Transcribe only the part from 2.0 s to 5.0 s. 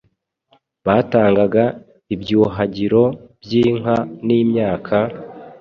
ibyuhagiro by’inka n’imyaka,